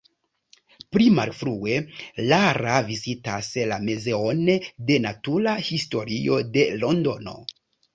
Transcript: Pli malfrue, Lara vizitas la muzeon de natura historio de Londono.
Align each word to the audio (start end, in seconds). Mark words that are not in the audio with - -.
Pli 0.95 1.09
malfrue, 1.17 1.75
Lara 2.33 2.79
vizitas 2.89 3.53
la 3.75 3.79
muzeon 3.87 4.45
de 4.91 5.01
natura 5.09 5.59
historio 5.71 6.45
de 6.59 6.71
Londono. 6.85 7.43